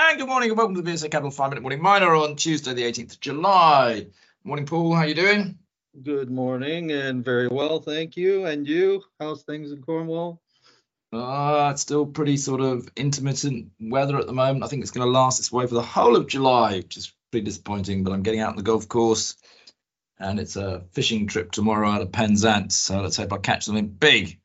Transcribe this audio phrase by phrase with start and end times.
[0.00, 2.72] And good morning and welcome to the VSA Capital 5 Minute Morning Miner on Tuesday,
[2.72, 4.06] the 18th of July.
[4.44, 4.94] Morning, Paul.
[4.94, 5.58] How are you doing?
[6.02, 8.44] Good morning and very well, thank you.
[8.46, 9.02] And you?
[9.18, 10.40] How's things in Cornwall?
[11.12, 14.64] Uh, it's still pretty sort of intermittent weather at the moment.
[14.64, 17.12] I think it's going to last its way for the whole of July, which is
[17.32, 18.04] pretty disappointing.
[18.04, 19.36] But I'm getting out on the golf course
[20.20, 22.76] and it's a fishing trip tomorrow out of Penzance.
[22.76, 24.38] So let's hope I catch something big.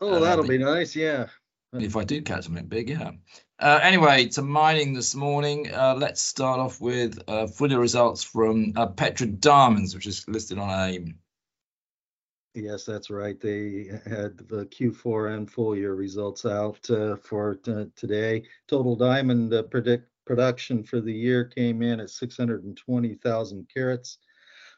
[0.00, 0.94] Oh, Uh, that'll but- be nice.
[0.94, 1.26] Yeah.
[1.72, 3.12] If I do catch something big, yeah.
[3.60, 8.72] Uh, anyway, to mining this morning, uh, let's start off with uh, year results from
[8.76, 11.18] uh, Petra Diamonds, which is listed on AIM.
[12.54, 13.40] Yes, that's right.
[13.40, 17.56] They had the Q4 and full year results out uh, for
[17.96, 18.44] today.
[18.68, 24.18] Total diamond uh, predict production for the year came in at 620,000 carats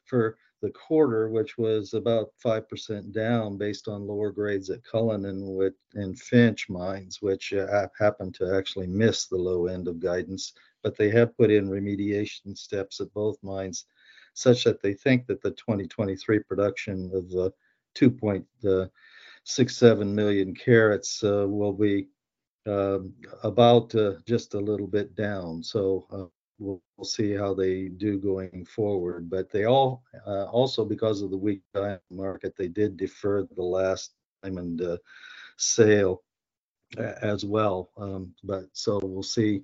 [0.06, 5.72] for the quarter, which was about 5% down based on lower grades at Cullinan and,
[5.94, 10.52] and Finsch mines, which uh, happened to actually miss the low end of guidance.
[10.82, 13.86] But they have put in remediation steps at both mines
[14.34, 17.52] such that they think that the 2023 production of the
[17.96, 22.08] 2.67 million carats uh, will be
[22.66, 25.62] um, about uh, just a little bit down.
[25.62, 26.26] So uh,
[26.60, 29.28] we'll, we'll see how they do going forward.
[29.30, 33.62] But they all uh, also because of the weak diamond market, they did defer the
[33.62, 34.98] last diamond uh,
[35.56, 36.22] sale
[36.98, 37.90] as well.
[37.96, 39.62] Um, but so we'll see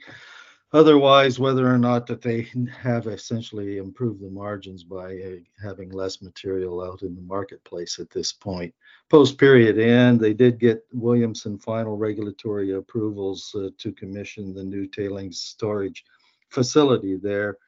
[0.72, 2.48] otherwise whether or not that they
[2.82, 8.10] have essentially improved the margins by uh, having less material out in the marketplace at
[8.10, 8.74] this point
[9.08, 14.86] post period end they did get williamson final regulatory approvals uh, to commission the new
[14.86, 16.04] tailings storage
[16.50, 17.58] facility there.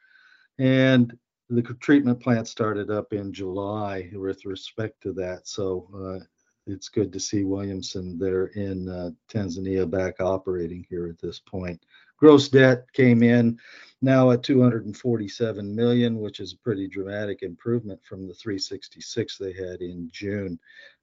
[0.57, 1.17] And
[1.49, 5.47] the treatment plant started up in july with respect to that.
[5.47, 6.25] So uh,
[6.67, 11.83] it's good to see williamson there in uh, tanzania back operating here at this point.
[12.17, 13.57] Gross debt came in
[14.01, 19.81] now at 247 million which is a pretty dramatic improvement from the 366 they had
[19.81, 20.59] in june.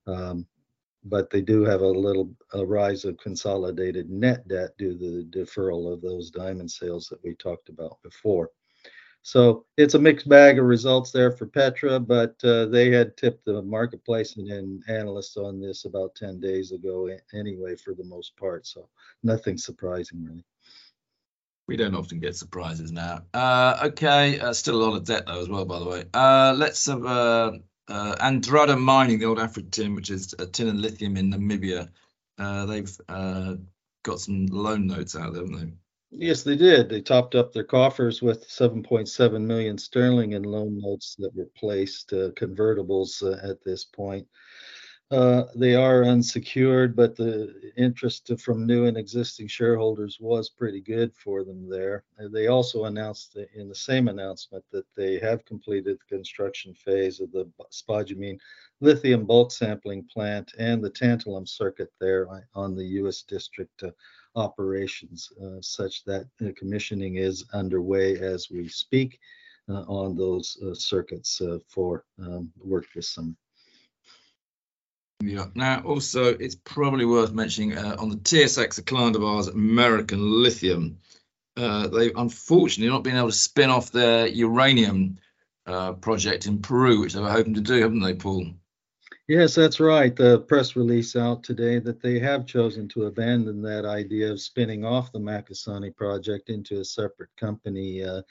[0.07, 0.47] Um,
[1.09, 5.39] but they do have a little a rise of consolidated net debt due to the
[5.39, 8.51] deferral of those diamond sales that we talked about before
[9.27, 13.45] so it's a mixed bag of results there for Petra, but uh, they had tipped
[13.45, 18.37] the marketplace and, and analysts on this about 10 days ago anyway, for the most
[18.37, 18.69] part.
[18.69, 18.89] So
[19.25, 20.45] nothing surprising really.
[21.67, 23.23] We don't often get surprises now.
[23.35, 26.05] Uh, okay, uh, still a lot of debt though as well, by the way.
[26.15, 27.05] Uh, let's have
[27.89, 31.89] uh, Andrada Mining, the old Afritin, which is uh, tin and lithium in Namibia.
[32.39, 33.55] Uh, they've uh,
[34.03, 35.73] got some loan notes out haven't they?
[36.11, 36.89] Yes, they did.
[36.89, 42.31] They topped up their coffers with 7.7 million sterling in loan notes that replaced uh,
[42.31, 44.27] convertibles uh, at this point.
[45.13, 51.15] Uh, they are unsecured, but the interest from new and existing shareholders was pretty good
[51.15, 52.03] for them there.
[52.33, 57.31] They also announced in the same announcement that they have completed the construction phase of
[57.31, 58.41] the spodumene
[58.81, 63.93] lithium bulk sampling plant and the tantalum circuit there on- the Uis district uh,
[64.35, 69.21] operations, uh, such that commissioning is underway as we speak
[69.69, 73.37] uh, on those uh, circuits for um, work this summer.
[75.29, 75.47] Yeah.
[75.55, 80.43] Now, also, it's probably worth mentioning uh, on the TSX, a client of ours, American
[80.43, 80.99] Lithium,
[81.57, 85.19] uh, they've unfortunately not been able to spin off their uranium
[85.67, 88.47] uh, project in Peru, which they were hoping to do, haven't they, Paul?
[89.29, 90.15] Yes, that's right.
[90.15, 94.85] The press release out today that they have chosen to abandon that idea of spinning
[94.85, 98.23] off the Macusani project into a separate company uh,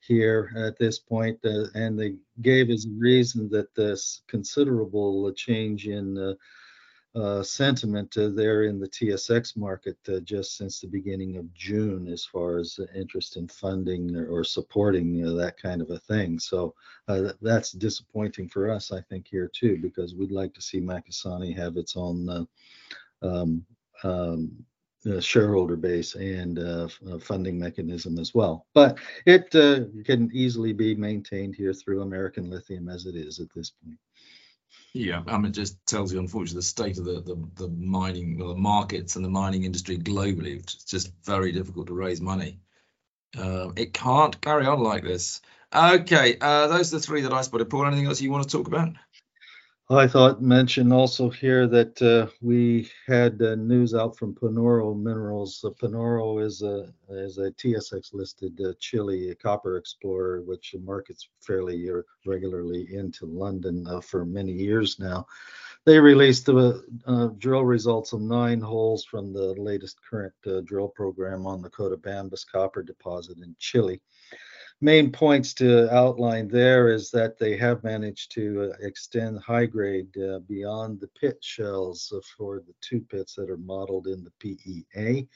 [0.00, 5.32] here at this point, uh, and they gave as a reason that this considerable uh,
[5.36, 6.34] change in uh,
[7.18, 12.24] uh, sentiment uh, there in the TSX market just since the beginning of June, as
[12.24, 16.38] far as interest in funding or, or supporting uh, that kind of a thing.
[16.38, 16.74] So
[17.42, 21.76] that's disappointing for us, I think, here too, because we'd like to see Macusani have
[21.76, 22.46] its own
[23.22, 23.66] um,
[24.02, 24.64] um,
[25.06, 28.66] uh, shareholder base and uh, uh, funding mechanism as well.
[28.74, 33.48] But it uh, can easily be maintained here through American Lithium as it is at
[33.54, 33.98] this point.
[34.92, 38.38] Yeah, I mean, it just tells you, unfortunately, the state of the the, the mining,
[38.38, 40.58] well, the markets and the mining industry globally.
[40.58, 42.60] It's just very difficult to raise money.
[43.36, 45.40] Uh, it can't carry on like this.
[45.72, 47.70] Okay, uh, those are the three that I spotted.
[47.70, 48.94] Paul, anything else you want to talk about?
[49.92, 55.64] I thought mention also here that uh, we had uh, news out from Panoro Minerals.
[55.64, 61.90] Uh, Panoro is a is a TSX listed uh, Chile copper explorer, which markets fairly
[62.24, 65.26] regularly into London uh, for many years now.
[65.86, 70.88] they released the uh, drill results of nine holes from the latest current uh, drill
[70.88, 74.00] program on the Cotabambas copper deposit in Chile.
[74.82, 80.16] Main points to outline there is that they have managed to uh, extend high grade
[80.16, 85.28] uh, beyond the pit shells for the two pits that are modeled in the PEA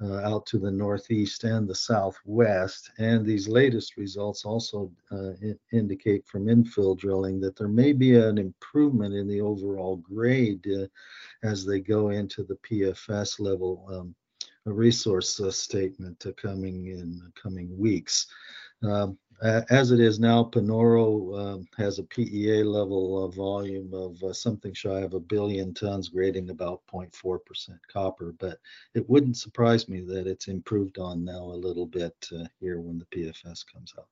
[0.00, 2.90] uh, out to the northeast and the southwest.
[2.98, 5.32] And these latest results also uh,
[5.70, 10.86] indicate from infill drilling that there may be an improvement in the overall grade uh,
[11.42, 14.14] as they go into the PFS level um,
[14.64, 18.26] resource uh, statement coming in coming weeks.
[18.82, 24.32] Um, as it is now, Panoro um, has a PEA level of volume of uh,
[24.32, 28.34] something shy of a billion tons, grading about 0.4% copper.
[28.36, 28.58] But
[28.94, 32.98] it wouldn't surprise me that it's improved on now a little bit uh, here when
[32.98, 34.08] the PFS comes out.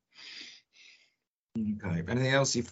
[1.58, 2.02] Okay.
[2.08, 2.66] Anything else you're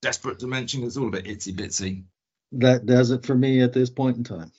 [0.00, 0.84] desperate to mention?
[0.84, 2.04] It's all a bit itsy bitsy.
[2.52, 4.52] That does it for me at this point in time.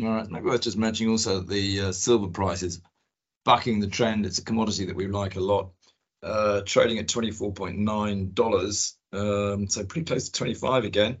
[0.00, 0.30] All right.
[0.30, 2.80] Maybe worth just mentioning also the uh, silver prices
[3.44, 4.24] bucking the trend.
[4.24, 5.72] It's a commodity that we like a lot
[6.24, 11.18] uh, trading at $24.9, um, so pretty close to 25 again.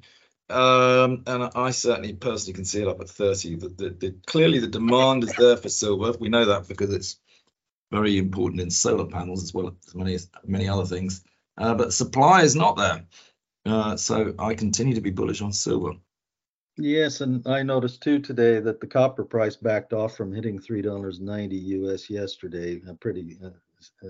[0.48, 3.56] Um, and I certainly personally can see it up at 30.
[3.56, 6.12] The, the, the, clearly, the demand is there for silver.
[6.18, 7.18] We know that because it's
[7.90, 11.22] very important in solar panels as well as many many other things.
[11.56, 13.04] Uh, but supply is not there.
[13.64, 15.92] Uh, so I continue to be bullish on silver.
[16.76, 20.82] Yes, and I noticed too today that the copper price backed off from hitting three
[20.82, 22.82] dollars ninety US yesterday.
[22.88, 24.08] A pretty uh,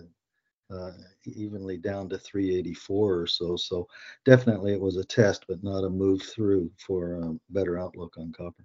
[0.74, 0.92] uh,
[1.26, 3.56] evenly down to 384 or so.
[3.56, 3.88] So
[4.24, 8.32] definitely it was a test, but not a move through for a better outlook on
[8.32, 8.64] copper.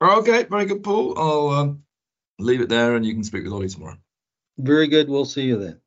[0.00, 1.18] Okay, very good, Paul.
[1.18, 1.82] I'll um,
[2.38, 3.98] leave it there and you can speak with Ollie tomorrow.
[4.56, 5.08] Very good.
[5.08, 5.80] We'll see you then.